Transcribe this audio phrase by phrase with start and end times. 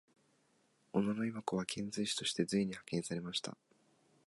[0.93, 3.55] 小野妹子は遣隋使として隋に派遣されました。